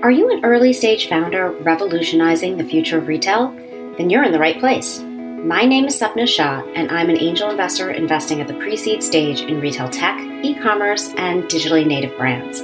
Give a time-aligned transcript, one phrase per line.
[0.00, 3.50] Are you an early stage founder revolutionizing the future of retail?
[3.98, 5.00] Then you're in the right place.
[5.00, 9.02] My name is Sapna Shah, and I'm an angel investor investing at the pre seed
[9.02, 12.60] stage in retail tech, e commerce, and digitally native brands.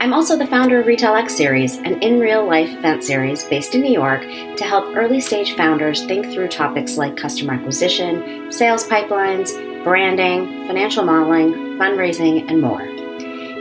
[0.00, 3.74] I'm also the founder of Retail X Series, an in real life event series based
[3.74, 4.22] in New York
[4.56, 9.52] to help early stage founders think through topics like customer acquisition, sales pipelines,
[9.84, 12.99] branding, financial modeling, fundraising, and more.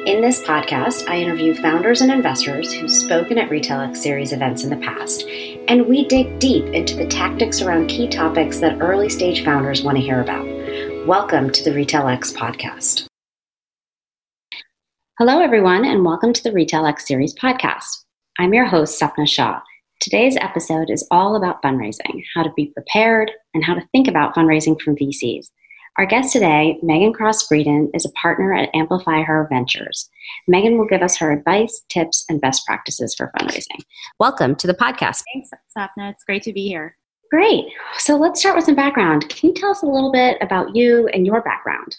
[0.10, 4.64] In this podcast, I interview founders and investors who've spoken at Retail X Series events
[4.64, 5.24] in the past,
[5.68, 10.00] and we dig deep into the tactics around key topics that early stage founders want
[10.00, 10.48] to hear about.
[11.06, 13.06] Welcome to the Retail X podcast.
[15.20, 18.04] Hello, everyone, and welcome to the Retail X Series podcast.
[18.40, 19.62] I'm your host, Sapna Shah.
[20.00, 24.34] Today's episode is all about fundraising, how to be prepared, and how to think about
[24.34, 25.50] fundraising from VCs.
[26.00, 30.10] Our guest today, Meghan Cross Breeden, is a partner at Amplifyher Ventures.
[30.50, 33.82] Meghan will give us her advice, tips, and best practices for fundraising.
[34.18, 35.24] Welcome to the podcast.
[35.34, 36.10] Thanks, Sapna.
[36.10, 36.96] It's great to be here.
[37.30, 37.66] Great.
[37.98, 39.28] So let's start with some background.
[39.28, 41.98] Can you tell us a little bit about you and your background?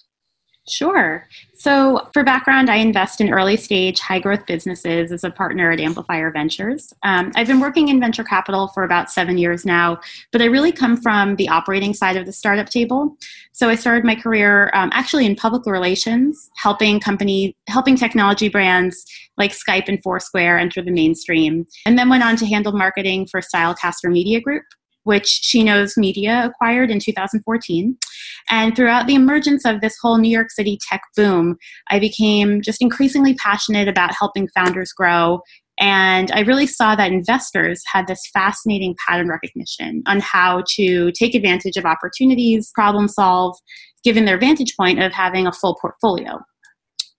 [0.70, 1.26] Sure.
[1.54, 5.80] So, for background, I invest in early stage, high growth businesses as a partner at
[5.80, 6.92] Amplifyher Ventures.
[7.02, 10.00] Um, I've been working in venture capital for about seven years now,
[10.32, 13.16] but I really come from the operating side of the startup table.
[13.52, 19.04] So, I started my career um, actually in public relations, helping company, helping technology brands
[19.36, 23.40] like Skype and Foursquare enter the mainstream, and then went on to handle marketing for
[23.40, 24.64] Stylecaster Media Group,
[25.04, 27.96] which SheKnows Media acquired in 2014.
[28.50, 31.56] And throughout the emergence of this whole New York City tech boom,
[31.90, 35.40] I became just increasingly passionate about helping founders grow.
[35.78, 41.34] And I really saw that investors had this fascinating pattern recognition on how to take
[41.34, 43.56] advantage of opportunities, problem solve,
[44.04, 46.38] given their vantage point of having a full portfolio.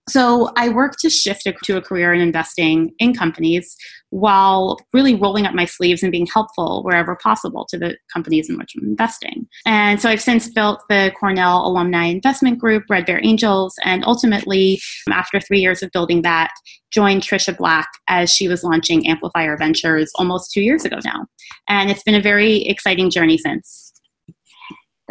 [0.09, 3.75] So I worked to shift to a career in investing in companies
[4.09, 8.57] while really rolling up my sleeves and being helpful wherever possible to the companies in
[8.57, 9.47] which I'm investing.
[9.65, 14.81] And so I've since built the Cornell Alumni Investment Group, Red Bear Angels, and ultimately,
[15.07, 16.51] um, after three years of building that,
[16.91, 21.25] joined Trisha Black as she was launching Amplifyher Ventures almost two years ago now.
[21.69, 23.90] And it's been a very exciting journey since.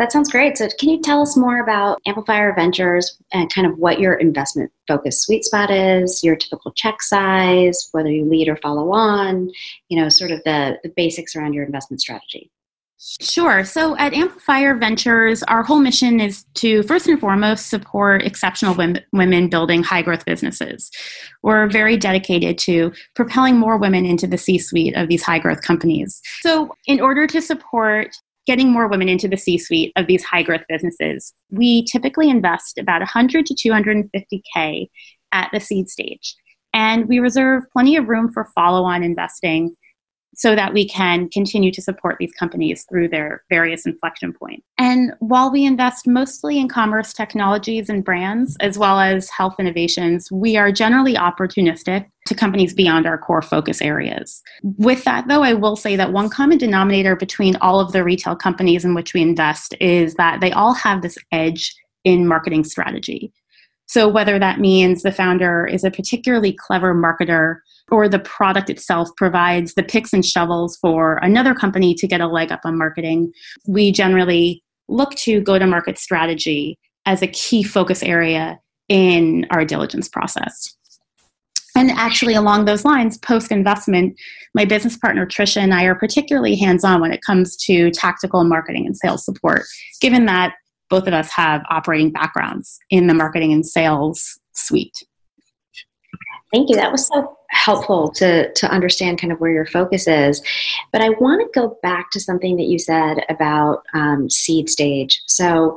[0.01, 0.57] That sounds great.
[0.57, 4.73] So, can you tell us more about Amplifyher Ventures and kind of what your investment
[4.89, 9.51] focus sweet spot is, your typical check size, whether you lead or follow on,
[9.91, 12.51] you know, sort of the, the basics around your investment strategy?
[13.21, 13.63] Sure.
[13.63, 18.75] So at Amplifyher Ventures, our whole mission is to first and foremost support exceptional
[19.13, 20.91] women building high growth businesses.
[21.43, 25.61] We're very dedicated to propelling more women into the C suite of these high growth
[25.61, 26.23] companies.
[26.41, 28.17] So, in order to support
[28.47, 32.79] getting more women into the C suite of these high growth businesses, we typically invest
[32.79, 34.89] about 100 to 250K
[35.33, 36.35] at the seed stage.
[36.73, 39.77] And we reserve plenty of room for follow on investing
[40.35, 44.63] so that we can continue to support these companies through their various inflection points.
[44.79, 50.31] And while we invest mostly in commerce technologies and brands, as well as health innovations,
[50.31, 54.43] we are generally opportunistic to companies beyond our core focus areas.
[54.63, 58.37] With that, though, I will say that one common denominator between all of the retail
[58.37, 61.75] companies in which we invest is that they all have this edge
[62.05, 63.33] in marketing strategy.
[63.91, 67.57] So, whether that means the founder is a particularly clever marketer
[67.91, 72.29] or the product itself provides the picks and shovels for another company to get a
[72.29, 73.33] leg up on marketing,
[73.67, 79.65] we generally look to go to market strategy as a key focus area in our
[79.65, 80.73] diligence process.
[81.75, 84.15] And actually, along those lines, post investment,
[84.55, 88.45] my business partner Trisha and I are particularly hands on when it comes to tactical
[88.45, 89.63] marketing and sales support,
[90.01, 90.55] given that
[90.91, 95.05] both of us have operating backgrounds in the marketing and sales suite.
[96.53, 96.77] Thank you.
[96.77, 100.43] That was so helpful to to understand kind of where your focus is.
[100.93, 105.23] But I want to go back to something that you said about um, seed stage.
[105.27, 105.77] So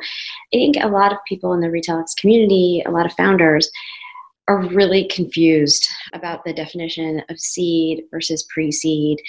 [0.53, 3.69] I think a lot of people in the retail community, a lot of founders,
[4.47, 9.19] are really confused about the definition of seed versus pre-seed.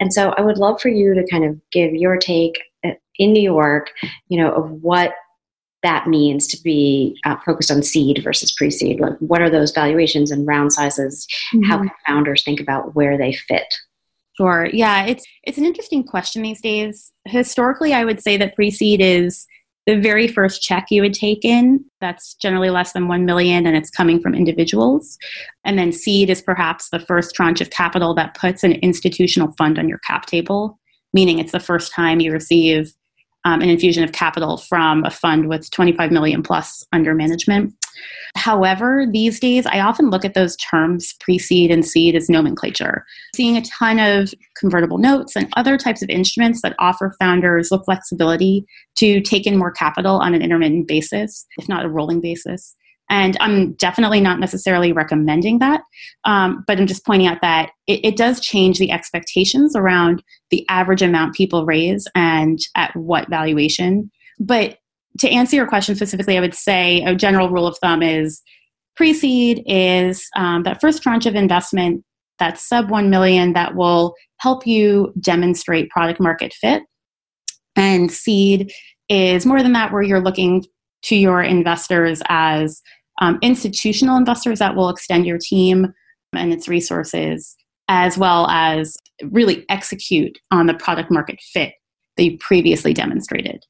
[0.00, 2.54] And so I would love for you to kind of give your take
[2.84, 3.90] uh, in New York,
[4.28, 5.12] you know, of what
[5.84, 8.98] that means to be uh, focused on seed versus pre-seed?
[8.98, 11.26] Like what are those valuations and round sizes?
[11.54, 11.62] Mm-hmm.
[11.64, 13.72] how can founders think about where they fit?
[14.36, 14.68] Sure.
[14.72, 17.12] Yeah it's it's an interesting question these days.
[17.26, 19.46] Historically i would say that pre-seed is
[19.86, 21.84] the very first check you would take in.
[22.00, 25.18] That's generally less than 1 million and it's coming from individuals.
[25.62, 29.78] And then seed is perhaps the first tranche of capital that puts an institutional fund
[29.78, 30.80] on your cap table
[31.14, 32.92] meaning it's the first time you receive
[33.44, 37.74] um, an infusion of capital from a fund with 25 million plus under management.
[38.36, 43.04] However, these days I often look at those terms pre seed and seed as nomenclature.
[43.34, 47.78] Seeing a ton of convertible notes and other types of instruments that offer founders the
[47.84, 52.74] flexibility to take in more capital on an intermittent basis, if not a rolling basis.
[53.10, 55.82] And I'm definitely not necessarily recommending that,
[56.24, 60.66] um, but I'm just pointing out that it, it does change the expectations around the
[60.68, 64.10] average amount people raise and at what valuation.
[64.40, 64.78] But
[65.20, 68.42] to answer your question specifically, I would say a general rule of thumb is
[68.96, 72.04] pre-seed is um, that first tranche of investment
[72.38, 76.82] that's sub 1 million that will help you demonstrate product market fit
[77.76, 78.72] and seed
[79.08, 80.64] is more than that where you're looking
[81.04, 82.82] to your investors as
[83.20, 85.92] um, institutional investors that will extend your team
[86.34, 87.56] and its resources
[87.88, 88.96] as well as
[89.30, 91.74] really execute on the product market fit
[92.16, 93.62] that you previously demonstrated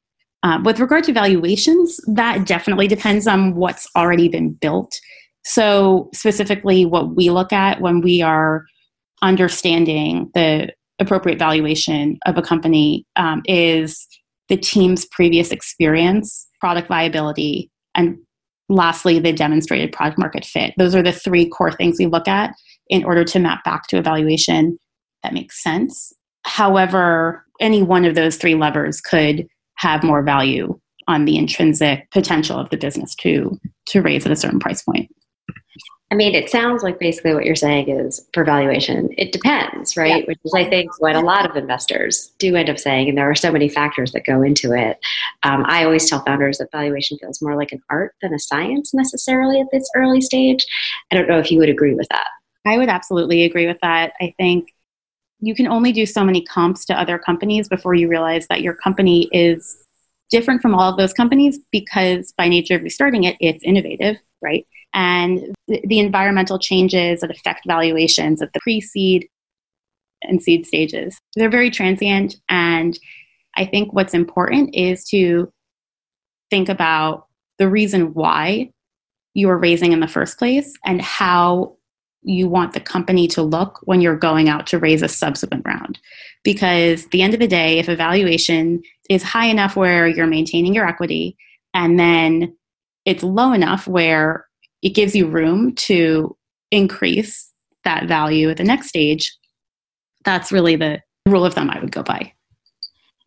[0.45, 4.93] uh, with regard to valuations, that definitely depends on what's already been built.
[5.43, 8.63] So, specifically, what we look at when we are
[9.23, 14.07] understanding the appropriate valuation of a company um, is
[14.47, 18.17] the team's previous experience, product viability, and
[18.69, 20.73] lastly, the demonstrated product market fit.
[20.79, 22.55] Those are the three core things we look at
[22.87, 24.79] in order to map back to evaluation
[25.21, 26.11] that makes sense.
[26.41, 29.45] However, any one of those three levers could
[29.75, 30.75] have more value
[31.07, 33.59] on the intrinsic potential of the business to
[33.89, 35.07] to raise at a certain price point.
[36.11, 40.19] I mean, it sounds like basically what you're saying is for valuation, it depends, right?
[40.19, 40.25] Yeah.
[40.27, 43.09] Which is, I think, what a lot of investors do end up saying.
[43.09, 44.99] And there are so many factors that go into it.
[45.41, 48.93] Um, I always tell founders that valuation feels more like an art than a science
[48.93, 50.63] necessarily at this early stage.
[51.11, 52.27] I don't know if you would agree with that.
[52.67, 54.13] I would absolutely agree with that.
[54.21, 54.73] I think
[55.39, 58.73] you can only do so many comps to other companies before you realize that your
[58.73, 59.77] company is
[60.29, 64.65] different from all of those companies because by nature of restarting it, it's innovative, right?
[64.93, 69.27] And the environmental changes that affect valuations at the pre-seed
[70.21, 72.37] and seed stages, they're very transient.
[72.47, 72.97] And
[73.57, 75.51] I think what's important is to
[76.49, 77.27] think about
[77.57, 78.71] the reason why
[79.33, 81.75] you were raising in the first place and how
[82.21, 85.99] you want the company to look when you're going out to raise a subsequent round.
[86.43, 90.73] Because the end of the day, if a valuation is high enough where you're maintaining
[90.73, 91.37] your equity,
[91.73, 92.55] and then
[93.05, 94.47] it's low enough where
[94.81, 96.35] it gives you room to
[96.71, 97.51] increase
[97.83, 99.35] that value at the next stage,
[100.23, 102.33] that's really the rule of thumb I would go by.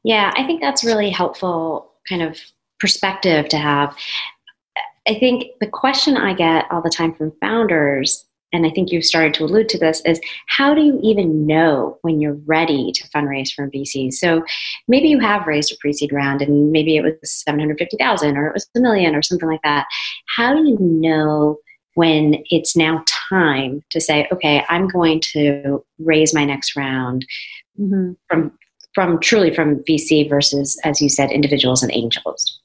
[0.05, 2.39] Yeah, I think that's really helpful kind of
[2.81, 3.97] perspective to have.
[5.09, 9.05] I think the question I get all the time from founders and I think you've
[9.05, 13.09] started to allude to this, is how do you even know when you're ready to
[13.09, 14.15] fundraise from VCs?
[14.15, 14.43] So
[14.87, 18.69] maybe you have raised a pre-seed round and maybe it was 750,000 or it was
[18.75, 19.87] a million or something like that.
[20.37, 21.59] How do you know
[21.95, 27.27] when it's now time to say, okay, I'm going to raise my next round
[27.79, 28.13] mm-hmm.
[28.29, 28.53] from
[28.95, 32.61] from truly from VC versus, as you said, individuals and angels?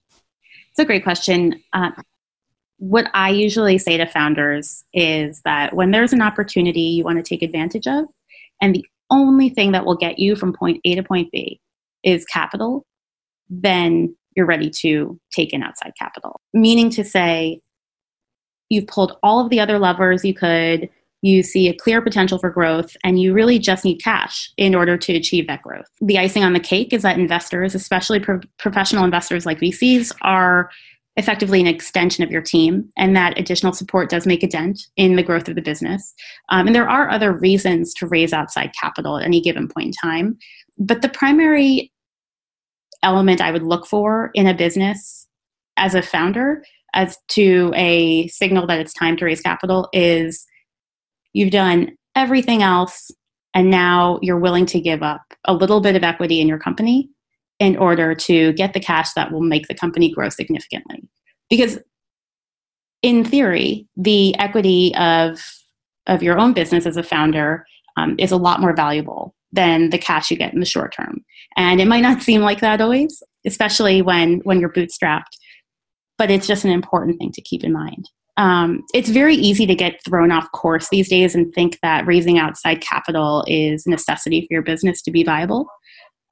[0.69, 1.61] It's a great question.
[1.73, 1.91] Uh,
[2.83, 7.23] what I usually say to founders is that when there's an opportunity you want to
[7.23, 8.03] take advantage of,
[8.61, 11.61] and the only thing that will get you from point A to point B
[12.03, 12.85] is capital,
[13.49, 16.41] then you're ready to take in outside capital.
[16.53, 17.61] Meaning to say,
[18.67, 20.89] you've pulled all of the other levers you could,
[21.21, 24.97] you see a clear potential for growth, and you really just need cash in order
[24.97, 25.87] to achieve that growth.
[26.01, 30.69] The icing on the cake is that investors, especially pro- professional investors like VCs, are
[31.15, 35.15] effectively an extension of your team, and that additional support does make a dent in
[35.15, 36.13] the growth of the business.
[36.49, 39.93] Um, and there are other reasons to raise outside capital at any given point in
[39.93, 40.37] time.
[40.77, 41.91] But the primary
[43.03, 45.27] element I would look for in a business
[45.77, 50.45] as a founder, as to a signal that it's time to raise capital, is
[51.33, 53.11] you've done everything else,
[53.53, 57.09] and now you're willing to give up a little bit of equity in your company
[57.63, 61.01] in order to get the cash that will make the company grow significantly.
[61.49, 61.79] Because
[63.01, 65.41] in theory, the equity of
[66.07, 67.65] of your own business as a founder
[67.95, 71.23] um, is a lot more valuable than the cash you get in the short term.
[71.55, 75.33] And it might not seem like that always, especially when when you're bootstrapped.
[76.17, 78.09] But it's just an important thing to keep in mind.
[78.35, 82.39] Um, it's very easy to get thrown off course these days and think that raising
[82.39, 85.67] outside capital is a necessity for your business to be viable.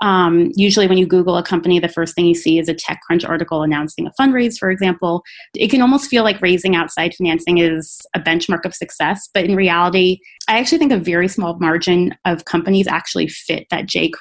[0.02, 3.28] Um, usually, when you Google a company, the first thing you see is a TechCrunch
[3.28, 5.24] article announcing a fundraise, for example.
[5.56, 9.56] It can almost feel like raising outside financing is a benchmark of success, but in
[9.56, 14.12] reality, I actually think a very small margin of companies actually fit that J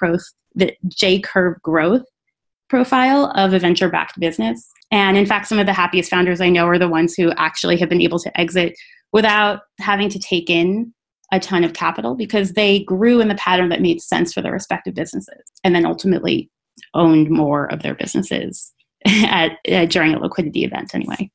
[0.54, 2.04] the J curve growth
[2.68, 4.70] profile of a venture backed business.
[4.90, 7.76] And in fact, some of the happiest founders I know are the ones who actually
[7.78, 8.75] have been able to exit
[9.12, 10.92] without having to take in
[11.32, 14.52] a ton of capital because they grew in the pattern that made sense for their
[14.52, 16.50] respective businesses and then ultimately
[16.94, 18.72] owned more of their businesses
[19.06, 19.56] at,
[19.88, 21.30] during a liquidity event anyway.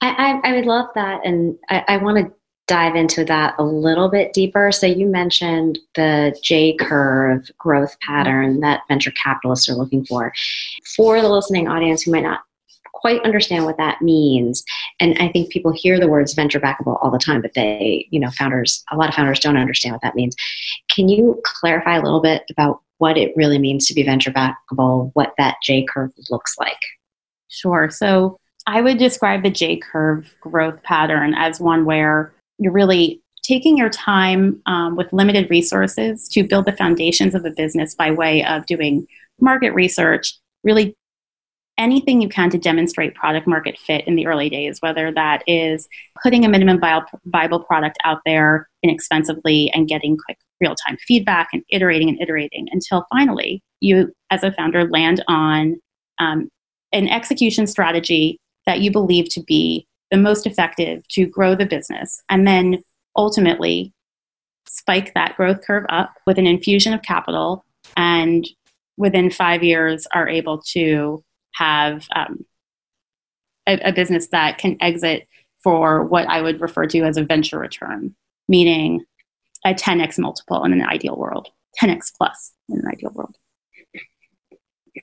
[0.00, 1.24] I, I, I would love that.
[1.24, 2.32] And I, I want to
[2.66, 4.72] dive into that a little bit deeper.
[4.72, 10.32] So you mentioned the J curve growth pattern that venture capitalists are looking for.
[10.96, 12.40] For the listening audience who might not
[13.04, 14.64] quite understand what that means,
[14.98, 18.18] and I think people hear the words venture backable all the time, but they, you
[18.18, 20.34] know, founders, a lot of founders don't understand what that means.
[20.88, 25.10] Can you clarify a little bit about what it really means to be venture backable,
[25.12, 26.78] what that J curve looks like?
[27.48, 27.90] Sure.
[27.90, 33.76] So I would describe the J curve growth pattern as one where you're really taking
[33.76, 38.42] your time um, with limited resources to build the foundations of a business by way
[38.46, 39.06] of doing
[39.38, 40.96] market research, really
[41.76, 45.88] anything you can to demonstrate product market fit in the early days, whether that is
[46.22, 46.80] putting a minimum
[47.26, 52.68] viable product out there inexpensively and getting quick real time feedback and iterating and iterating
[52.70, 55.76] until finally you, as a founder, land on
[56.18, 56.48] um,
[56.92, 62.22] an execution strategy that you believe to be the most effective to grow the business
[62.30, 62.82] and then
[63.16, 63.92] ultimately
[64.68, 67.64] spike that growth curve up with an infusion of capital
[67.96, 68.48] and
[68.96, 71.22] within five years are able to
[71.54, 72.44] have um,
[73.66, 75.26] a, a business that can exit
[75.62, 78.14] for what I would refer to as a venture return,
[78.48, 79.04] meaning
[79.64, 81.48] a 10x multiple in an ideal world,
[81.80, 83.36] 10x plus in an ideal world.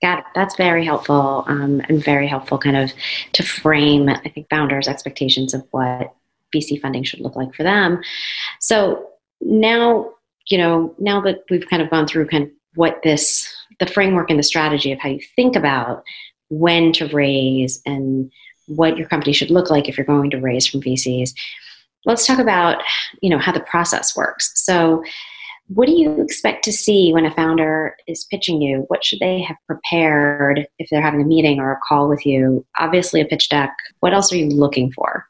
[0.01, 0.25] Got it.
[0.35, 2.93] That's very helpful um, and very helpful kind of
[3.33, 6.13] to frame, I think, founders' expectations of what
[6.55, 8.01] VC funding should look like for them.
[8.61, 9.09] So
[9.41, 10.11] now,
[10.49, 14.29] you know, now that we've kind of gone through kind of what this, the framework
[14.29, 16.03] and the strategy of how you think about
[16.51, 18.31] when to raise and
[18.67, 21.33] what your company should look like if you're going to raise from VCs.
[22.05, 22.83] Let's talk about,
[23.21, 24.51] you know, how the process works.
[24.55, 25.03] So
[25.67, 28.85] what do you expect to see when a founder is pitching you?
[28.89, 32.65] What should they have prepared if they're having a meeting or a call with you?
[32.77, 33.73] Obviously, a pitch deck.
[34.01, 35.25] What else are you looking for?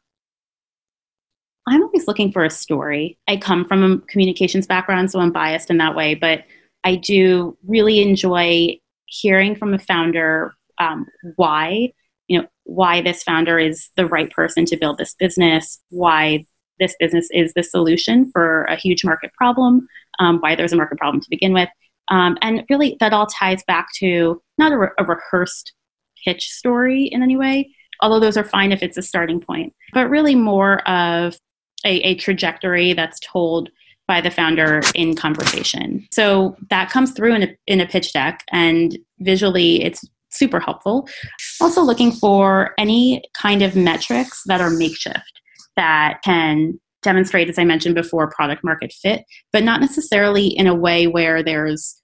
[1.68, 3.20] I'm always looking for a story.
[3.28, 6.44] I come from a communications background, so I'm biased in that way, but
[6.84, 11.93] I do really enjoy hearing from a founder um, why,
[12.27, 16.45] you know, why this founder is the right person to build this business, why
[16.79, 19.88] this business is the solution for a huge market problem,
[20.19, 21.69] um, why there's a market problem to begin with.
[22.09, 25.73] Um, and really, that all ties back to not a, re- a rehearsed
[26.25, 27.69] pitch story in any way,
[28.01, 31.38] although those are fine if it's a starting point, but really more of
[31.85, 33.69] a, a trajectory that's told
[34.07, 36.05] by the founder in conversation.
[36.11, 41.07] So that comes through in a, in a pitch deck, and visually, it's super helpful.
[41.59, 45.41] Also, looking for any kind of metrics that are makeshift
[45.75, 50.75] that can demonstrate, as I mentioned before, product market fit, but not necessarily in a
[50.75, 52.01] way where there's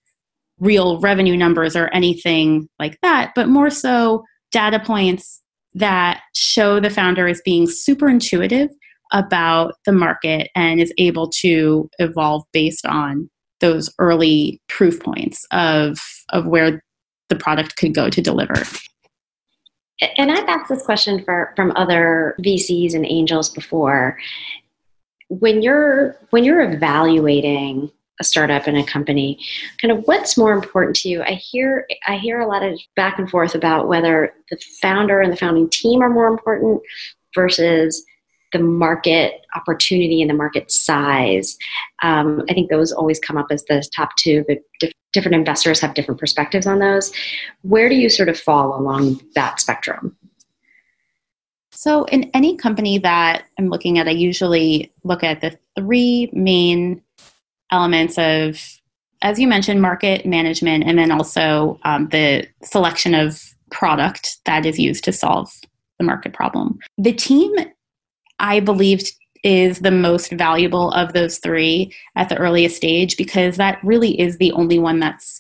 [0.60, 5.42] real revenue numbers or anything like that, but more so data points
[5.74, 8.70] that show the founder is being super intuitive
[9.14, 13.30] about the market and is able to evolve based on
[13.60, 16.82] those early proof points of of where
[17.30, 18.64] the product could go to deliver
[20.18, 24.18] and I've asked this question for from other VCs and angels before.
[25.30, 29.40] When you're when you're evaluating a startup and a company,
[29.82, 31.24] kind of what's more important to you?
[31.24, 35.32] I hear I hear a lot of back and forth about whether the founder and
[35.32, 36.82] the founding team are more important
[37.34, 38.04] versus
[38.54, 41.58] the market opportunity and the market size.
[42.02, 44.60] Um, I think those always come up as the top two, but
[45.18, 47.12] different investors have different perspectives on those.
[47.64, 50.16] Where do you sort of fall along that spectrum?
[51.72, 57.02] So, in any company that I'm looking at, I usually look at the three main
[57.72, 58.60] elements of,
[59.24, 64.78] as you mentioned, market management, and then also um, the selection of product that is
[64.78, 65.50] used to solve
[65.98, 66.78] the market problem.
[66.98, 67.54] The team
[68.40, 69.12] I believed
[69.48, 74.38] is the most valuable of those three at the earliest stage because that really is
[74.38, 75.40] the only one that's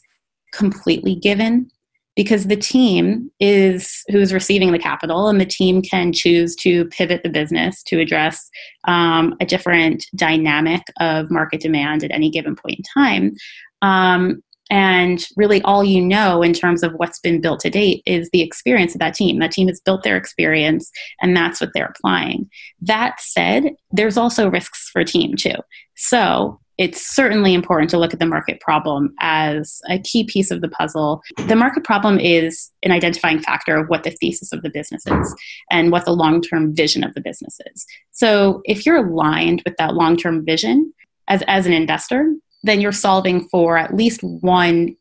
[0.53, 1.69] completely given.
[2.15, 7.21] Because the team is who's receiving the capital and the team can choose to pivot
[7.21, 8.49] the business to address
[8.87, 13.35] um, a different dynamic of market demand at any given point in time
[13.81, 18.29] um, and really, all you know in terms of what's been built to date is
[18.31, 19.39] the experience of that team.
[19.39, 22.49] That team has built their experience, and that's what they're applying.
[22.81, 25.55] That said, there's also risks for team too.
[25.95, 30.61] So, it's certainly important to look at the market problem as a key piece of
[30.61, 31.21] the puzzle.
[31.47, 35.35] The market problem is an identifying factor of what the thesis of the business is
[35.71, 37.85] and what the long term vision of the business is.
[38.11, 40.93] So, if you're aligned with that long term vision
[41.27, 42.33] as, as an investor,
[42.67, 44.95] then you're solving for at least one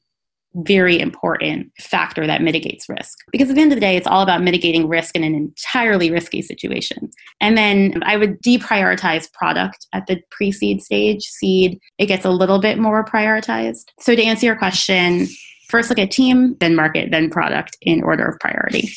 [0.64, 3.18] very important factor that mitigates risk.
[3.30, 6.10] Because at the end of the day, it's all about mitigating risk in an entirely
[6.10, 7.10] risky situation.
[7.40, 11.22] And then I would deprioritize product at the pre seed stage.
[11.24, 13.84] Seed, it gets a little bit more prioritized.
[14.00, 15.26] So to answer your question,
[15.68, 18.88] first look at team, then market, then product in order of priority.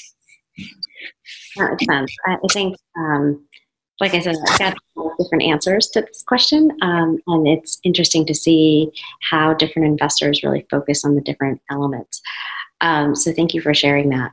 [1.57, 2.15] That makes sense.
[2.27, 3.45] I think um,
[3.99, 4.77] like I said, I've got
[5.17, 8.89] different answers to this question, um, and it's interesting to see
[9.29, 12.21] how different investors really focus on the different elements.
[12.81, 14.31] Um, so, thank you for sharing that.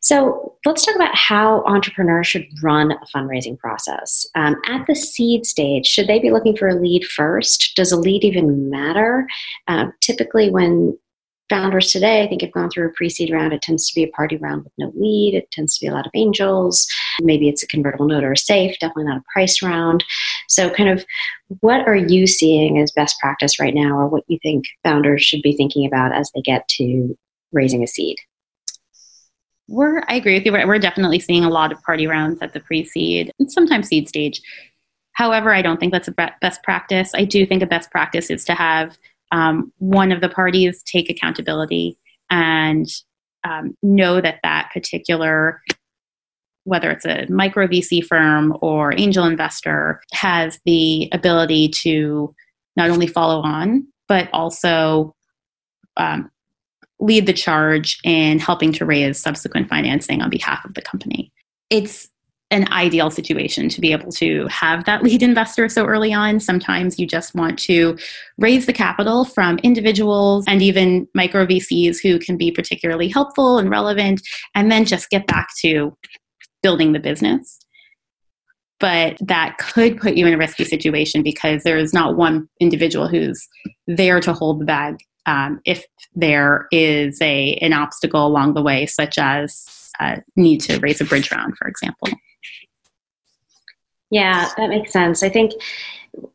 [0.00, 4.26] So, let's talk about how entrepreneurs should run a fundraising process.
[4.34, 7.72] Um, at the seed stage, should they be looking for a lead first?
[7.76, 9.26] Does a lead even matter?
[9.68, 10.98] Uh, typically, when
[11.52, 13.52] founders today, I think, have gone through a pre seed round.
[13.52, 15.34] It tends to be a party round with no lead.
[15.34, 16.86] It tends to be a lot of angels.
[17.20, 20.02] Maybe it's a convertible note or a safe, definitely not a price round.
[20.48, 21.04] So, kind of,
[21.60, 25.42] what are you seeing as best practice right now, or what you think founders should
[25.42, 27.16] be thinking about as they get to
[27.52, 28.16] raising a seed?
[29.68, 30.52] We're, I agree with you.
[30.52, 33.88] We're, we're definitely seeing a lot of party rounds at the pre seed and sometimes
[33.88, 34.40] seed stage.
[35.12, 37.12] However, I don't think that's a best practice.
[37.14, 38.96] I do think a best practice is to have
[39.32, 41.98] um, one of the parties take accountability
[42.30, 42.86] and
[43.44, 45.60] um, know that that particular
[46.64, 52.34] whether it's a micro VC firm or angel investor, has the ability to
[52.76, 55.14] not only follow on, but also
[55.96, 56.30] um,
[57.00, 61.32] lead the charge in helping to raise subsequent financing on behalf of the company.
[61.68, 62.08] It's
[62.52, 66.38] an ideal situation to be able to have that lead investor so early on.
[66.38, 67.98] Sometimes you just want to
[68.38, 73.70] raise the capital from individuals and even micro VCs who can be particularly helpful and
[73.70, 74.20] relevant,
[74.54, 75.96] and then just get back to
[76.62, 77.58] building the business.
[78.78, 83.08] But that could put you in a risky situation because there is not one individual
[83.08, 83.48] who's
[83.86, 85.84] there to hold the bag um, if
[86.14, 91.04] there is a an obstacle along the way, such as uh, need to raise a
[91.04, 92.08] bridge round, for example.
[94.12, 95.22] Yeah, that makes sense.
[95.22, 95.52] I think,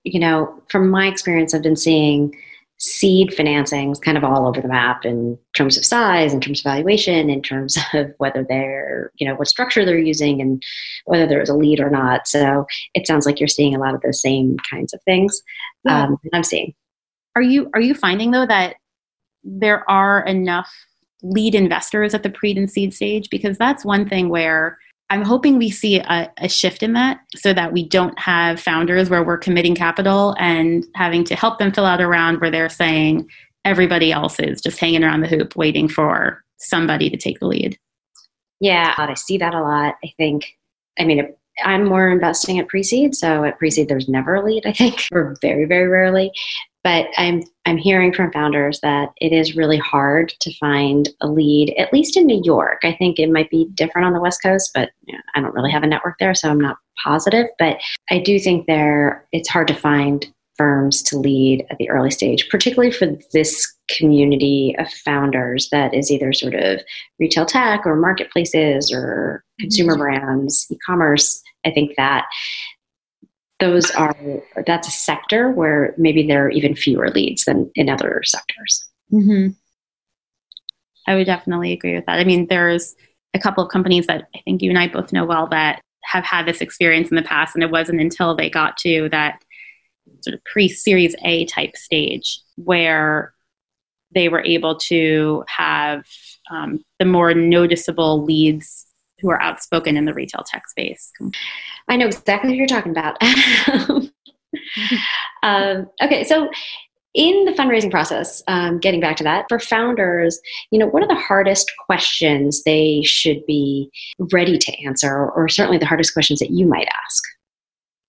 [0.04, 2.36] you know, from my experience, I've been seeing
[2.80, 6.64] seed financings kind of all over the map in terms of size, in terms of
[6.64, 10.64] valuation, in terms of whether they're, you know, what structure they're using and
[11.06, 12.28] whether there's a lead or not.
[12.28, 15.40] So it sounds like you're seeing a lot of the same kinds of things
[15.86, 16.06] yeah.
[16.06, 16.74] um, I'm seeing.
[17.36, 18.78] Are you are you finding though that
[19.44, 20.74] there are enough
[21.22, 23.30] lead investors at the pre and seed stage?
[23.30, 24.80] Because that's one thing where
[25.10, 29.10] I'm hoping we see a, a, shift in that so that we don't have founders
[29.10, 32.68] where we're committing capital and having to help them fill out a round where they're
[32.68, 33.30] saying
[33.64, 37.78] everybody else is just hanging around the hoop waiting for somebody to take the lead.
[38.60, 39.96] Yeah, I see that a lot.
[40.04, 40.58] I think,
[41.00, 43.16] I mean, I'm more investing at pre seed.
[43.16, 46.32] So at pre seed, there's never a lead, I think, or very, very rarely.
[46.84, 51.74] But I'm I'm hearing from founders that it is really hard to find a lead,
[51.78, 52.80] at least in New York.
[52.84, 55.54] I think it might be different on the West Coast, but you know, I don't
[55.54, 57.48] really have a network there, so I'm not positive.
[57.60, 60.26] But I do think there it's hard to find
[60.58, 66.12] firms to lead at the early stage, particularly for this community of founders that is
[66.12, 66.80] either sort of
[67.20, 70.02] retail tech or marketplaces or consumer mm-hmm.
[70.02, 71.42] brands, e-commerce.
[71.66, 72.26] I think that
[73.60, 74.16] those are
[74.66, 78.88] that's a sector where maybe there are even fewer leads than in other sectors.
[79.12, 79.52] Mm-hmm.
[81.08, 82.20] I would definitely agree with that.
[82.20, 82.96] I mean, there's
[83.34, 86.24] a couple of companies that I think you and I both know well that have
[86.24, 89.42] had this experience in the past, and it wasn't until they got to that
[90.22, 93.34] sort of pre Series A type stage where
[94.14, 96.06] they were able to have
[96.50, 98.87] um, the more noticeable leads
[99.20, 101.12] who are outspoken in the retail tech space.
[101.88, 103.18] I know exactly what you're talking about.
[105.44, 106.50] um, okay, so
[107.14, 110.40] in the fundraising process, um, getting back to that, for founders,
[110.72, 113.90] you know, what are the hardest questions they should be
[114.32, 117.24] ready to answer, or, or certainly the hardest questions that you might ask?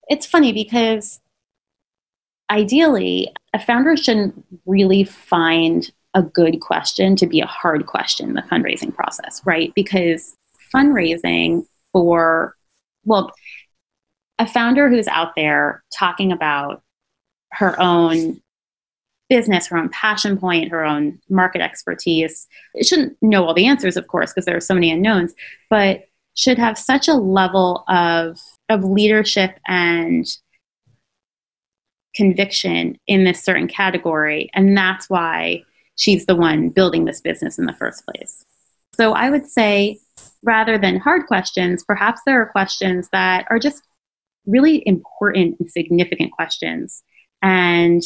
[0.09, 1.19] It's funny because
[2.51, 8.35] ideally, a founder shouldn't really find a good question to be a hard question in
[8.35, 9.71] the fundraising process, right?
[9.75, 10.35] Because
[10.73, 12.55] fundraising for,
[13.05, 13.31] well,
[14.37, 16.81] a founder who's out there talking about
[17.51, 18.41] her own
[19.29, 22.47] business, her own passion point, her own market expertise.
[22.73, 25.33] It shouldn't know all the answers, of course, because there are so many unknowns,
[25.69, 26.05] but
[26.35, 30.25] should have such a level of of leadership and
[32.15, 34.49] conviction in this certain category.
[34.53, 35.63] And that's why
[35.95, 38.45] she's the one building this business in the first place.
[38.99, 39.99] So I would say
[40.43, 43.81] rather than hard questions, perhaps there are questions that are just
[44.45, 47.01] really important and significant questions.
[47.41, 48.01] And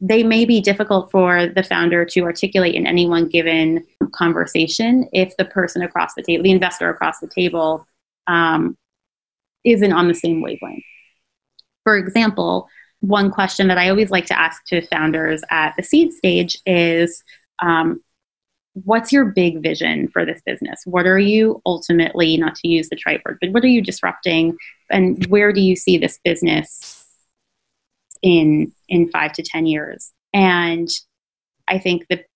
[0.00, 5.36] they may be difficult for the founder to articulate in any one given conversation if
[5.36, 7.86] the person across the table, the investor across the table,
[8.26, 8.76] um,
[9.62, 10.82] isn't on the same wavelength.
[11.84, 12.68] For example,
[13.00, 17.22] one question that I always like to ask to founders at the seed stage is
[17.62, 18.00] um,
[18.74, 20.82] what's your big vision for this business?
[20.84, 24.56] What are you ultimately, not to use the trite word, but what are you disrupting?
[24.90, 27.04] And where do you see this business
[28.22, 30.12] in in five to ten years?
[30.32, 30.88] And
[31.68, 32.26] I think that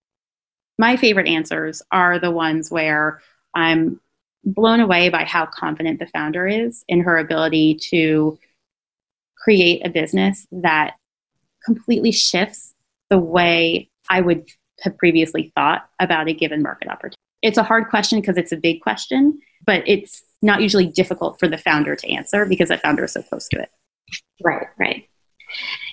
[0.79, 3.21] my favorite answers are the ones where
[3.55, 4.01] I'm
[4.45, 8.39] blown away by how confident the founder is in her ability to
[9.37, 10.97] create a business that
[11.65, 12.75] completely shifts
[13.09, 14.49] the way I would
[14.85, 17.17] have previously thought about a given market opportunity.
[17.43, 21.49] It's a hard question because it's a big question, but it's not usually difficult for
[21.49, 23.71] the founder to answer because the founder is so close to it.
[24.43, 25.09] Right, right.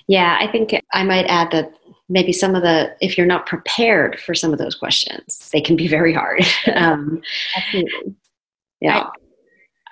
[0.08, 1.72] Yeah, I think I might add that
[2.08, 5.76] maybe some of the, if you're not prepared for some of those questions, they can
[5.76, 6.42] be very hard.
[6.74, 7.22] um,
[7.56, 8.14] Absolutely.
[8.80, 8.98] Yeah.
[8.98, 9.10] I,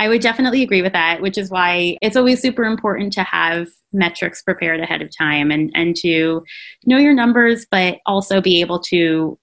[0.01, 3.69] I would definitely agree with that, which is why it's always super important to have
[3.93, 6.43] metrics prepared ahead of time and, and to
[6.87, 9.39] know your numbers, but also be able to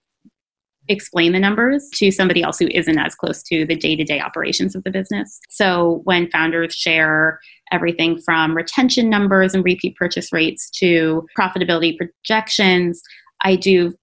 [0.87, 4.19] explain the numbers to somebody else who isn't as close to the day to day
[4.19, 5.39] operations of the business.
[5.47, 7.39] So when founders share
[7.71, 12.99] everything from retention numbers and repeat purchase rates to profitability projections,
[13.43, 13.93] I do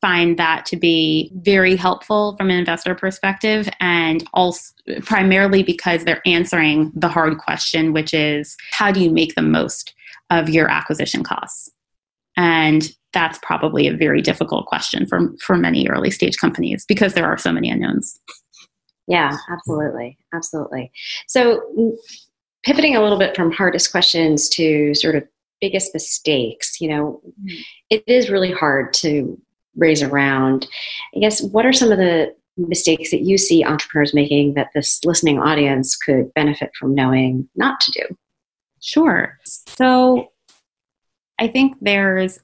[0.00, 6.22] find that to be very helpful from an investor perspective and also primarily because they're
[6.26, 9.94] answering the hard question which is how do you make the most
[10.30, 11.70] of your acquisition costs
[12.36, 17.24] and that's probably a very difficult question for, for many early stage companies because there
[17.24, 18.20] are so many unknowns.
[19.08, 20.18] Yeah, absolutely.
[20.34, 20.90] Absolutely.
[21.26, 21.96] So,
[22.64, 25.22] pivoting a little bit from hardest questions to sort of
[25.62, 27.60] biggest mistakes, you know, mm-hmm.
[27.88, 29.40] it is really hard to
[29.76, 30.66] raise around.
[31.14, 35.04] I guess, what are some of the mistakes that you see entrepreneurs making that this
[35.04, 38.16] listening audience could benefit from knowing not to do?
[38.80, 39.38] Sure.
[39.44, 40.32] So,
[41.38, 42.40] I think there's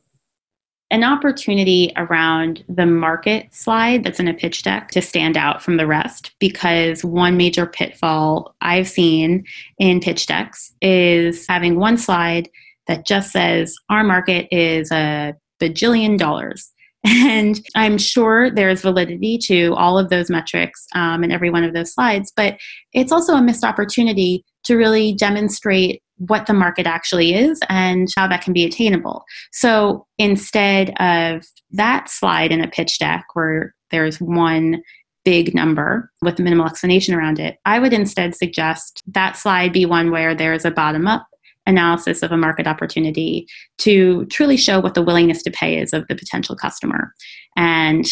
[0.92, 5.78] an opportunity around the market slide that's in a pitch deck to stand out from
[5.78, 9.46] the rest because one major pitfall I've seen
[9.78, 12.50] in pitch decks is having one slide
[12.88, 16.70] that just says our market is a bajillion dollars.
[17.32, 21.74] And I'm sure there's validity to all of those metrics um, in every one of
[21.74, 22.58] those slides, but
[22.92, 28.28] it's also a missed opportunity to really demonstrate what the market actually is and how
[28.28, 29.24] that can be attainable.
[29.50, 34.82] So instead of that slide in a pitch deck where there's one
[35.24, 40.10] big number with minimal explanation around it, I would instead suggest that slide be one
[40.10, 41.26] where there's a bottom up
[41.66, 43.46] analysis of a market opportunity
[43.78, 47.12] to truly show what the willingness to pay is of the potential customer
[47.56, 48.06] and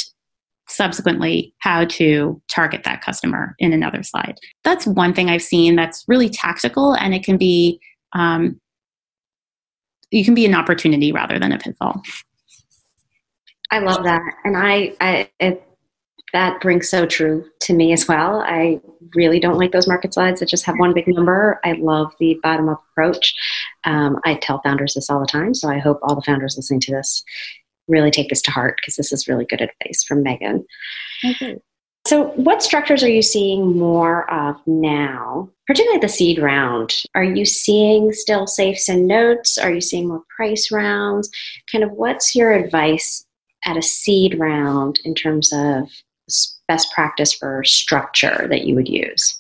[0.68, 4.36] subsequently how to target that customer in another slide.
[4.62, 7.80] That's one thing I've seen that's really tactical and it can be
[8.12, 8.60] um,
[10.10, 12.02] you can be an opportunity rather than a pitfall.
[13.70, 15.62] I love that, and I, I it,
[16.32, 18.40] that brings so true to me as well.
[18.40, 18.80] I
[19.14, 21.60] really don't like those market slides that just have one big number.
[21.64, 23.34] I love the bottom up approach.
[23.84, 26.80] Um, I tell founders this all the time, so I hope all the founders listening
[26.80, 27.24] to this
[27.88, 30.64] really take this to heart because this is really good advice from Meghan.
[31.24, 31.58] Okay.
[32.06, 36.94] So, what structures are you seeing more of now, particularly the seed round?
[37.14, 39.58] Are you seeing still safes and notes?
[39.58, 41.30] Are you seeing more price rounds?
[41.70, 43.26] Kind of what's your advice
[43.66, 45.88] at a seed round in terms of
[46.68, 49.38] best practice for structure that you would use?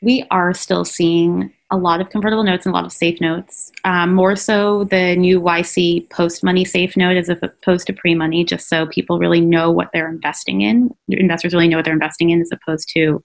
[0.00, 3.72] We are still seeing a lot of convertible notes and a lot of safe notes.
[3.84, 8.44] Um, more so the new YC post money safe note as opposed to pre money,
[8.44, 10.90] just so people really know what they're investing in.
[11.08, 13.22] Investors really know what they're investing in as opposed to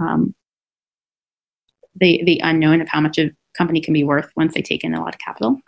[0.00, 0.34] um,
[1.94, 4.94] the, the unknown of how much a company can be worth once they take in
[4.94, 5.60] a lot of capital.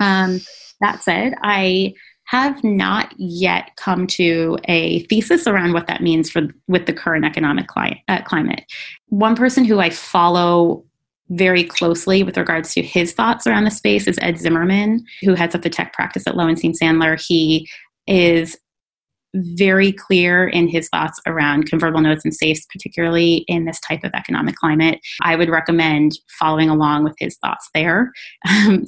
[0.00, 0.40] Um,
[0.80, 6.42] that said, I have not yet come to a thesis around what that means for
[6.68, 8.64] with the current economic cli- uh, climate.
[9.08, 10.84] One person who I follow
[11.30, 15.54] very closely with regards to his thoughts around the space is Ed Zimmerman, who heads
[15.54, 17.20] up the tech practice at Lowenstein Sandler.
[17.20, 17.68] He
[18.06, 18.56] is
[19.34, 24.12] very clear in his thoughts around convertible notes and safes, particularly in this type of
[24.14, 25.00] economic climate.
[25.22, 28.12] I would recommend following along with his thoughts there.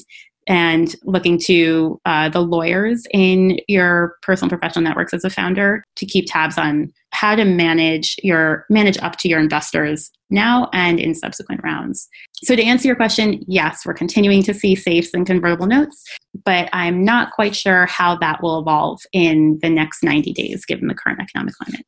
[0.47, 6.07] and looking to uh, the lawyers in your personal professional networks as a founder to
[6.07, 11.15] keep tabs on how to manage your manage up to your investors now and in
[11.15, 12.09] subsequent rounds.
[12.43, 16.05] So to answer your question yes we're continuing to see safes and convertible notes
[16.45, 20.89] but i'm not quite sure how that will evolve in the next 90 days given
[20.89, 21.87] the current economic climate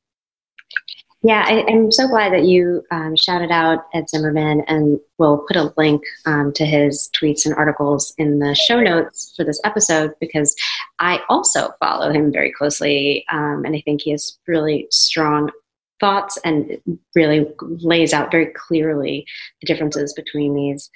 [1.23, 5.57] yeah, I, am so glad that you um, shouted out Ed Zimmerman, and we'll put
[5.57, 10.15] a link um, to his tweets and articles in the show notes for this episode
[10.21, 10.55] because
[11.01, 15.51] I also follow him very closely, um, and I think he has really strong
[16.01, 16.79] thoughts and
[17.15, 19.27] really lays out very clearly
[19.61, 20.91] the differences between these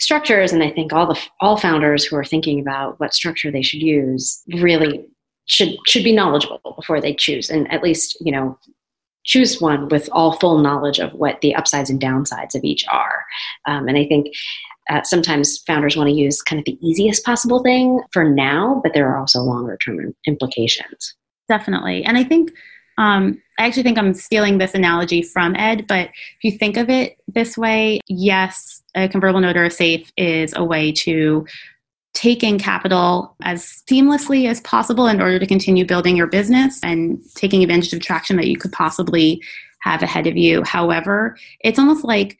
[0.00, 0.52] structures.
[0.52, 3.82] And I think all the all founders who are thinking about what structure they should
[3.82, 5.06] use really
[5.44, 8.56] should should be knowledgeable before they choose and at least you know
[9.24, 13.24] choose one with all full knowledge of what the upsides and downsides of each are.
[13.66, 14.28] Um, and I think
[14.88, 18.92] uh, sometimes founders want to use kind of the easiest possible thing for now, but
[18.94, 21.14] there are also longer term implications.
[21.48, 22.04] Definitely.
[22.04, 22.52] And I think,
[22.98, 26.90] um, I actually think I'm stealing this analogy from Ed, but if you think of
[26.90, 31.46] it this way, yes, a convertible note or a safe is a way to
[32.14, 37.22] take in capital as seamlessly as possible in order to continue building your business and
[37.36, 39.42] taking advantage of traction that you could possibly
[39.82, 40.62] have ahead of you.
[40.64, 42.38] However, it's almost like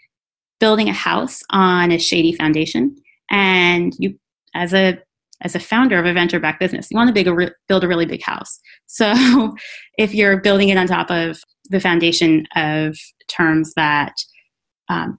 [0.58, 2.96] building a house on a shady foundation.
[3.30, 4.18] And you
[4.54, 4.98] as a
[5.42, 8.22] as a founder of a venture backed business you want to build a really big
[8.22, 8.60] house.
[8.92, 9.54] So
[9.98, 14.14] if you're building it on top of the foundation of terms that
[14.88, 15.16] um,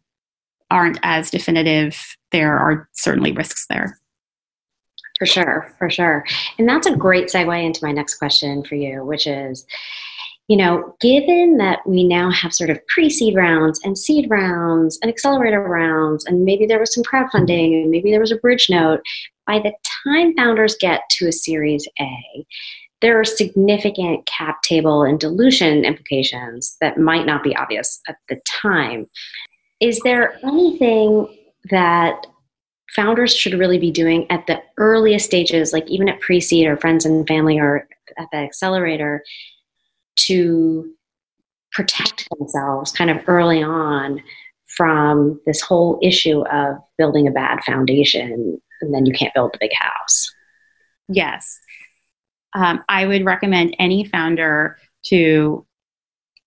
[0.69, 1.97] aren't as definitive
[2.31, 4.00] there are certainly risks there
[5.21, 6.25] for sure, for sure.
[6.57, 9.67] And that's a great segue into my next question for you, which is
[10.47, 14.97] you know, given that we now have sort of pre seed rounds and seed rounds
[15.03, 18.65] and accelerator rounds, and maybe there was some crowdfunding and maybe there was a bridge
[18.67, 19.01] note,
[19.45, 19.71] by the
[20.03, 22.45] time founders get to a series A,
[23.01, 28.41] there are significant cap table and dilution implications that might not be obvious at the
[28.47, 29.07] time.
[29.79, 31.27] Is there anything
[31.69, 32.25] that
[32.95, 36.77] founders should really be doing at the earliest stages, like even at pre seed or
[36.77, 39.23] friends and family or at the accelerator,
[40.15, 40.93] to
[41.71, 44.21] protect themselves kind of early on
[44.67, 49.57] from this whole issue of building a bad foundation and then you can't build the
[49.59, 50.33] big house.
[51.07, 51.59] Yes.
[52.53, 55.65] Um, I would recommend any founder to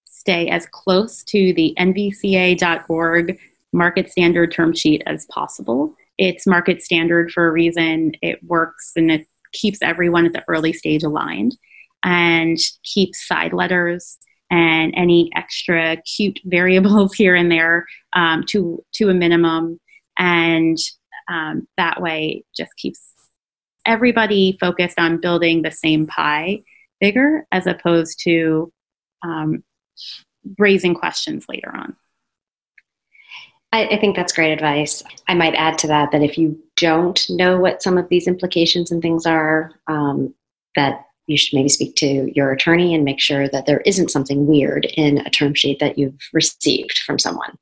[0.04, 3.38] stay as close to the nvca.org
[3.72, 8.12] market standard term sheet as possible it's market standard for a reason.
[8.22, 11.56] It works and it keeps everyone at the early stage aligned
[12.04, 14.18] and keeps side letters
[14.50, 19.80] and any extra cute variables here and there um, to to a minimum
[20.18, 20.78] and
[21.28, 23.00] um, that way just keeps
[23.86, 26.62] everybody focused on building the same pie
[27.00, 28.72] bigger as opposed to
[29.22, 29.64] um,
[30.58, 31.96] raising questions later on
[33.74, 35.02] I, I think that's great advice.
[35.26, 38.92] I might add to that that if you don't know what some of these implications
[38.92, 40.32] and things are, um,
[40.76, 44.46] that you should maybe speak to your attorney and make sure that there isn't something
[44.46, 47.58] weird in a term sheet that you've received from someone.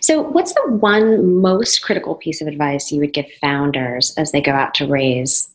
[0.00, 4.42] So, what's the one most critical piece of advice you would give founders as they
[4.42, 5.48] go out to raise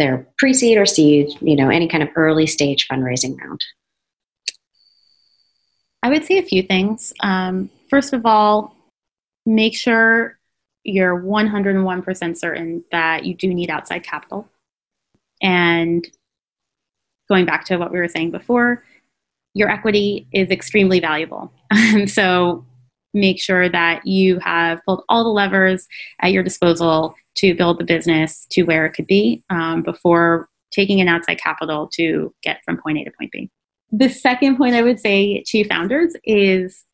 [0.00, 3.64] their pre seed or seed, you know, any kind of early stage fundraising round?
[6.02, 7.12] I would say a few things.
[7.20, 8.75] Um, first of all,
[9.46, 10.38] make sure
[10.82, 14.48] you're 101% certain that you do need outside capital.
[15.42, 16.06] And
[17.28, 18.84] going back to what we were saying before,
[19.54, 21.52] your equity is extremely valuable.
[22.06, 22.64] so
[23.14, 25.88] make sure that you have pulled all the levers
[26.20, 30.98] at your disposal to build the business to where it could be um, before taking
[30.98, 33.50] in outside capital to get from point A to point B.
[33.90, 36.84] The second point I would say to founders is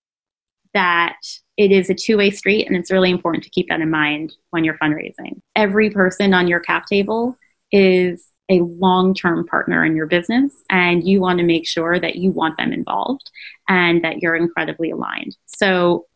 [0.74, 1.18] that
[1.56, 4.34] it is a two way street, and it's really important to keep that in mind
[4.50, 5.40] when you're fundraising.
[5.54, 7.36] Every person on your cap table
[7.70, 12.16] is a long term partner in your business, and you want to make sure that
[12.16, 13.30] you want them involved
[13.68, 15.36] and that you're incredibly aligned.
[15.46, 16.06] So,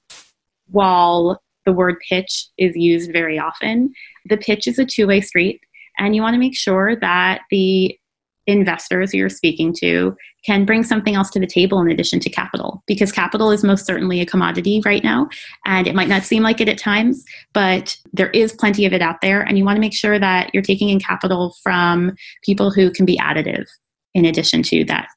[0.69, 3.93] while the word pitch is used very often,
[4.29, 5.61] the pitch is a two way street,
[5.99, 7.99] and you want to make sure that the
[8.47, 12.83] investors you're speaking to can bring something else to the table in addition to capital
[12.87, 15.29] because capital is most certainly a commodity right now
[15.65, 19.03] and it might not seem like it at times but there is plenty of it
[19.03, 22.71] out there and you want to make sure that you're taking in capital from people
[22.71, 23.67] who can be additive
[24.15, 25.09] in addition to that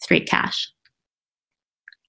[0.00, 0.70] straight cash.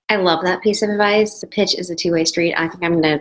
[0.10, 1.40] I love that piece of advice.
[1.40, 2.54] The pitch is a two-way street.
[2.56, 3.20] I think I'm gonna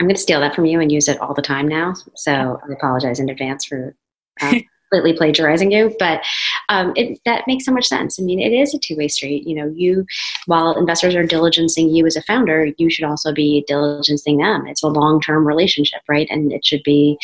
[0.00, 1.94] I'm gonna steal that from you and use it all the time now.
[2.16, 3.94] So I apologize in advance for
[4.40, 4.54] uh,
[4.90, 6.22] completely plagiarizing you, but
[6.68, 8.18] um, it, that makes so much sense.
[8.18, 9.46] I mean, it is a two-way street.
[9.46, 10.06] You know, you
[10.46, 14.66] while investors are diligencing you as a founder, you should also be diligencing them.
[14.66, 16.28] It's a long-term relationship, right?
[16.30, 17.18] And it should be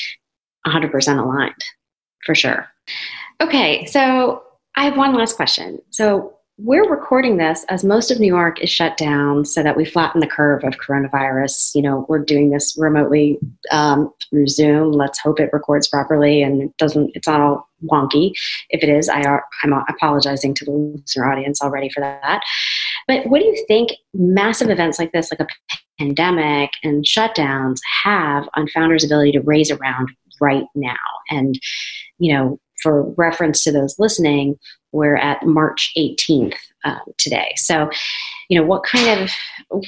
[0.66, 1.55] 100% aligned
[2.24, 2.68] for sure.
[3.40, 4.42] Okay, so
[4.76, 5.81] I have one last question.
[5.90, 9.85] So we're recording this as most of New York is shut down so that we
[9.85, 11.75] flatten the curve of coronavirus.
[11.75, 13.38] You know, we're doing this remotely
[13.71, 14.92] um, through Zoom.
[14.92, 18.33] Let's hope it records properly and it doesn't, it's not all wonky.
[18.71, 22.40] If it is, I are, I'm apologizing to the listener audience already for that.
[23.07, 28.49] But what do you think massive events like this, like a pandemic and shutdowns, have
[28.55, 30.09] on founders' ability to raise around
[30.40, 30.97] right now?
[31.29, 31.61] And,
[32.19, 34.57] you know, for reference to those listening,
[34.96, 37.52] we're at March 18th uh, today.
[37.56, 37.90] So,
[38.48, 39.30] you know, what kind of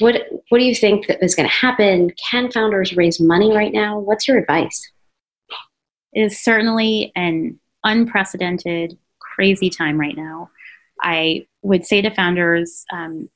[0.00, 2.12] what what do you think that is going to happen?
[2.30, 3.98] Can founders raise money right now?
[3.98, 4.90] What's your advice?
[6.12, 10.50] It is certainly an unprecedented, crazy time right now.
[11.00, 13.28] I would say to founders, um,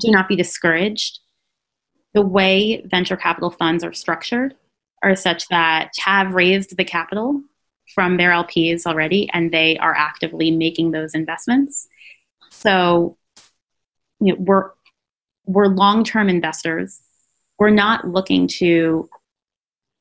[0.00, 1.20] do not be discouraged.
[2.14, 4.54] The way venture capital funds are structured
[5.02, 7.42] are such that have raised the capital
[7.94, 11.88] from their LPs already, and they are actively making those investments.
[12.50, 13.16] So,
[14.20, 14.70] you know, we're
[15.46, 17.00] we're long-term investors.
[17.58, 19.08] We're not looking to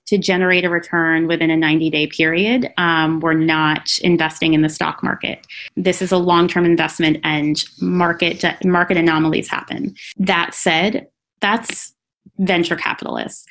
[0.08, 2.71] to generate a return within a 90-day period.
[2.78, 5.45] Um, we're not investing in the stock market.
[5.76, 9.95] This is a long-term investment, and market market anomalies happen.
[10.17, 11.08] That said,
[11.41, 11.93] that's
[12.39, 13.45] venture capitalists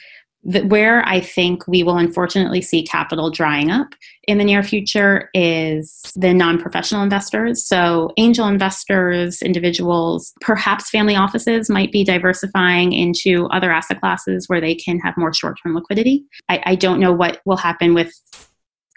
[0.46, 3.88] where I think we will unfortunately see capital drying up
[4.28, 7.66] in the near future is the non professional investors.
[7.66, 14.61] So, angel investors, individuals, perhaps family offices might be diversifying into other asset classes where
[14.61, 16.24] they can have more short term liquidity.
[16.48, 18.14] I, I don't know what will happen with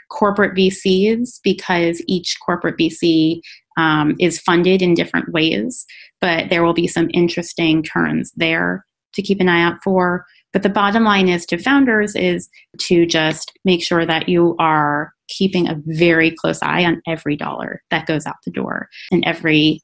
[0.10, 3.42] corporate VCs because each corporate VC
[3.78, 5.86] um, is funded in different ways,
[6.22, 10.26] but there will be some interesting turns there to keep an eye out for.
[10.54, 15.14] But the bottom line is to founders is to just make sure that you are
[15.28, 19.82] keeping a very close eye on every dollar that goes out the door and every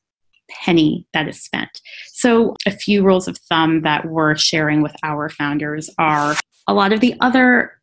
[0.49, 1.81] penny that is spent.
[2.07, 6.35] So, a few rules of thumb that we're sharing with our founders are
[6.67, 7.73] a lot of the other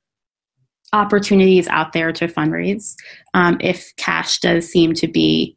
[0.92, 2.94] opportunities out there to fundraise.
[3.34, 5.56] Um, if cash does seem to be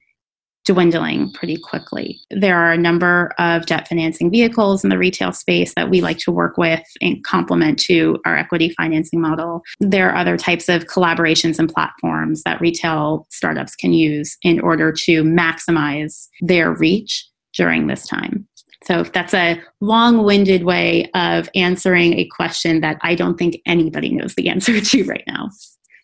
[0.66, 2.20] dwindling pretty quickly.
[2.32, 6.18] There are a number of debt financing vehicles in the retail space that we like
[6.20, 9.62] to work with and complement to our equity financing model.
[9.80, 14.92] There are other types of collaborations and platforms that retail startups can use in order
[14.92, 18.48] to maximize their reach during this time.
[18.84, 24.36] So that's a long-winded way of answering a question that I don't think anybody knows
[24.36, 25.50] the answer to right now.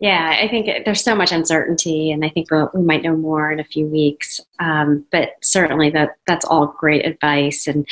[0.01, 3.51] Yeah, I think there's so much uncertainty, and I think we'll, we might know more
[3.51, 4.41] in a few weeks.
[4.59, 7.87] Um, but certainly, that that's all great advice, and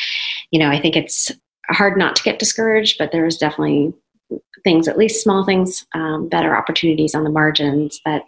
[0.50, 1.32] you know, I think it's
[1.70, 3.94] hard not to get discouraged, but there's definitely
[4.64, 8.24] things, at least small things, um, better opportunities on the margins that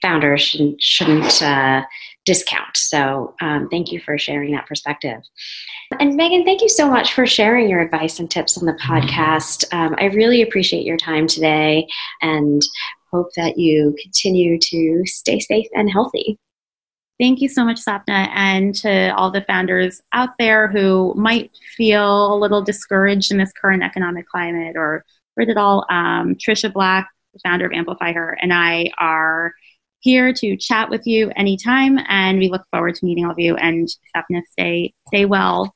[0.00, 1.82] founders shouldn't, shouldn't uh,
[2.24, 2.76] discount.
[2.76, 5.20] So, um, thank you for sharing that perspective.
[6.00, 9.64] And Meghan, thank you so much for sharing your advice and tips on the podcast.
[9.70, 11.86] Um, I really appreciate your time today,
[12.22, 12.62] and
[13.12, 16.38] hope that you continue to stay safe and healthy.
[17.20, 22.34] Thank you so much, Sapna, and to all the founders out there who might feel
[22.34, 25.04] a little discouraged in this current economic climate or
[25.36, 25.86] read it all.
[25.88, 29.52] Um, Trisha Black, the founder of Amplifyher, and I are
[30.00, 33.54] here to chat with you anytime, and we look forward to meeting all of you.
[33.54, 35.74] And Sapna, stay stay well.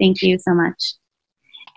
[0.00, 0.94] Thank you so much.